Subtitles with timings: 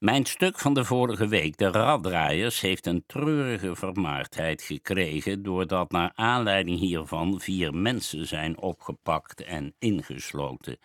[0.00, 6.12] Mijn stuk van de vorige week, de Raddraaiers, heeft een treurige vermaardheid gekregen doordat naar
[6.14, 10.78] aanleiding hiervan vier mensen zijn opgepakt en ingesloten.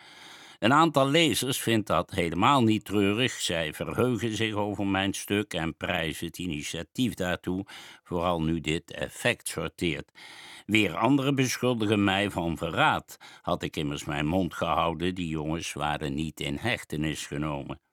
[0.58, 3.32] Een aantal lezers vindt dat helemaal niet treurig.
[3.32, 7.66] Zij verheugen zich over mijn stuk en prijzen het initiatief daartoe,
[8.04, 10.12] vooral nu dit effect sorteert.
[10.66, 13.16] Weer anderen beschuldigen mij van verraad.
[13.42, 17.85] Had ik immers mijn mond gehouden, die jongens waren niet in hechtenis genomen.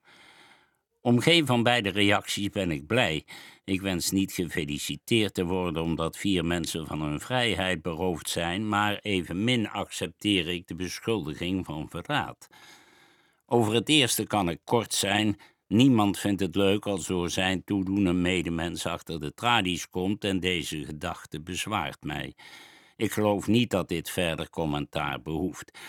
[1.06, 3.26] Om geen van beide reacties ben ik blij.
[3.64, 9.00] Ik wens niet gefeliciteerd te worden omdat vier mensen van hun vrijheid beroofd zijn, maar
[9.02, 12.48] evenmin accepteer ik de beschuldiging van verraad.
[13.46, 15.40] Over het eerste kan ik kort zijn.
[15.68, 20.40] Niemand vindt het leuk als door zijn toedoen een medemens achter de tralies komt en
[20.40, 22.34] deze gedachte bezwaart mij.
[22.96, 25.80] Ik geloof niet dat dit verder commentaar behoeft.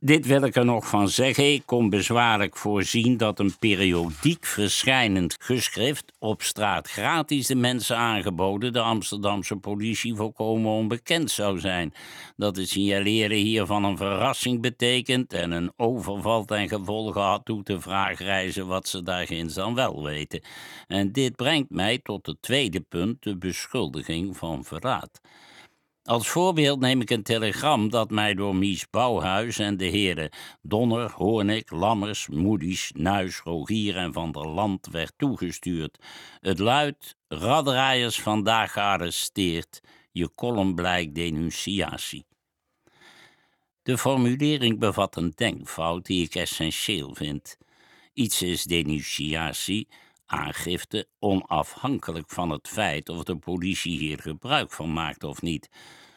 [0.00, 1.52] Dit wil ik er nog van zeggen.
[1.52, 8.72] Ik kon bezwaarlijk voorzien dat een periodiek verschijnend geschrift op straat gratis de mensen aangeboden
[8.72, 11.94] de Amsterdamse politie volkomen onbekend zou zijn.
[12.36, 17.80] Dat het signaleren hiervan een verrassing betekent en een overval ten gevolge had toe te
[17.80, 20.42] vraag reizen wat ze daarginds dan wel weten.
[20.86, 25.20] En dit brengt mij tot het tweede punt, de beschuldiging van verraad.
[26.06, 30.30] Als voorbeeld neem ik een telegram dat mij door Mies Bouwhuis en de heren
[30.62, 35.98] Donner, Hoornik, Lammers, Moedies, Nuis, Rogier en Van der Land werd toegestuurd.
[36.40, 39.80] Het luidt: Raddraaiers vandaag gearresteerd.
[40.12, 42.26] Je column blijkt denunciatie.
[43.82, 47.56] De formulering bevat een denkfout die ik essentieel vind.
[48.12, 49.88] Iets is denunciatie,
[50.26, 55.68] aangifte onafhankelijk van het feit of de politie hier gebruik van maakt of niet.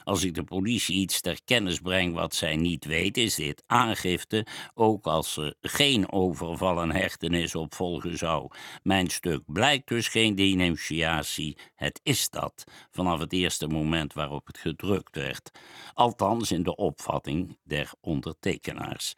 [0.03, 4.45] Als ik de politie iets ter kennis breng wat zij niet weet, is dit aangifte,
[4.73, 8.47] ook als er geen overval en hechtenis op volgen zou.
[8.83, 14.57] Mijn stuk blijkt dus geen denunciatie, het is dat, vanaf het eerste moment waarop het
[14.57, 15.51] gedrukt werd.
[15.93, 19.15] Althans in de opvatting der ondertekenaars.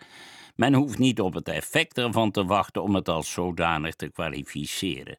[0.56, 5.17] Men hoeft niet op het effect ervan te wachten om het als zodanig te kwalificeren.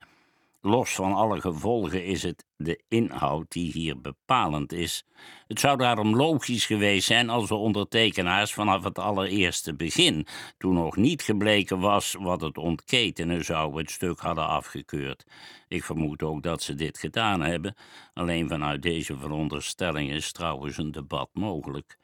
[0.64, 5.04] Los van alle gevolgen is het de inhoud die hier bepalend is.
[5.46, 10.26] Het zou daarom logisch geweest zijn als de ondertekenaars vanaf het allereerste begin,
[10.58, 15.24] toen nog niet gebleken was wat het ontketenen zou, het stuk hadden afgekeurd.
[15.68, 17.74] Ik vermoed ook dat ze dit gedaan hebben.
[18.14, 21.98] Alleen vanuit deze veronderstelling is trouwens een debat mogelijk.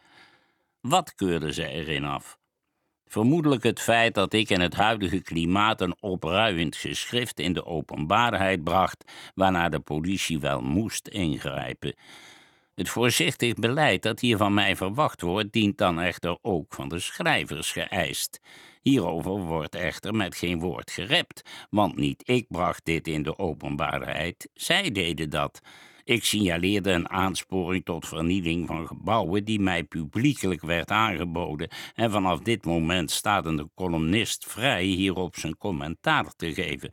[0.81, 2.39] Wat keurden ze erin af?
[3.09, 8.65] Vermoedelijk het feit dat ik in het huidige klimaat een opruiend geschrift in de openbaarheid
[8.65, 11.95] bracht, waarna de politie wel moest ingrijpen.
[12.75, 16.99] Het voorzichtig beleid dat hier van mij verwacht wordt, dient dan echter ook van de
[16.99, 18.41] schrijvers geëist.
[18.83, 24.49] Hierover wordt echter met geen woord gerept, want niet ik bracht dit in de openbaarheid,
[24.55, 25.61] zij deden dat.
[26.09, 32.41] Ik signaleerde een aansporing tot vernieling van gebouwen die mij publiekelijk werd aangeboden en vanaf
[32.41, 36.91] dit moment staat een columnist vrij hierop zijn commentaar te geven.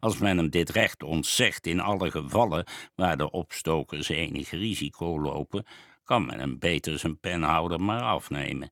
[0.00, 5.66] Als men hem dit recht ontzegt in alle gevallen waar de opstokers enig risico lopen,
[6.04, 8.70] kan men hem beter zijn penhouder maar afnemen.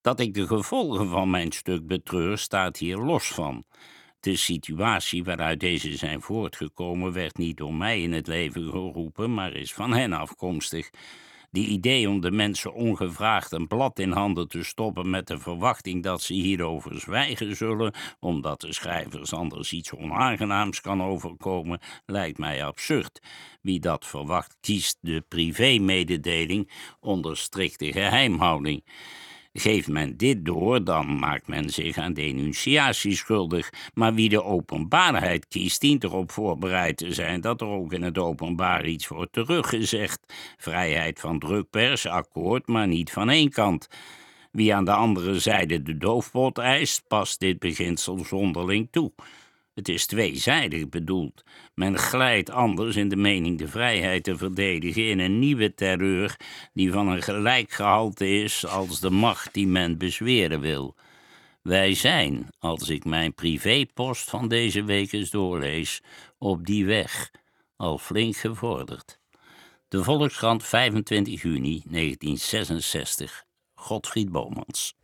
[0.00, 3.64] Dat ik de gevolgen van mijn stuk betreur, staat hier los van.
[4.20, 9.52] De situatie waaruit deze zijn voortgekomen werd niet door mij in het leven geroepen, maar
[9.52, 10.90] is van hen afkomstig.
[11.50, 16.02] Die idee om de mensen ongevraagd een blad in handen te stoppen met de verwachting
[16.02, 22.64] dat ze hierover zwijgen zullen, omdat de schrijvers anders iets onaangenaams kan overkomen, lijkt mij
[22.64, 23.22] absurd.
[23.62, 28.84] Wie dat verwacht, kiest de privémededeling onder strikte geheimhouding.
[29.52, 33.70] Geeft men dit door, dan maakt men zich aan denunciatie schuldig.
[33.94, 38.18] Maar wie de openbaarheid kiest, dient erop voorbereid te zijn dat er ook in het
[38.18, 40.34] openbaar iets wordt teruggezegd.
[40.56, 43.88] Vrijheid van drukpers, akkoord, maar niet van één kant.
[44.52, 49.12] Wie aan de andere zijde de doofpot eist, past dit beginsel zonderling toe.
[49.78, 51.42] Het is tweezijdig bedoeld.
[51.74, 56.36] Men glijdt anders in de mening de vrijheid te verdedigen in een nieuwe terreur
[56.72, 60.94] die van een gelijk gehalte is als de macht die men bezweren wil.
[61.62, 66.02] Wij zijn, als ik mijn privépost van deze week eens doorlees,
[66.38, 67.30] op die weg
[67.76, 69.18] al flink gevorderd.
[69.88, 73.44] De Volkskrant 25 juni 1966.
[73.74, 74.96] Godfried Bomans.